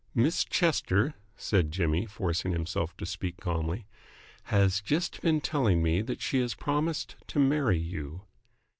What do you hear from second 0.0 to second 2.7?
"Miss Chester," said Jimmy, forcing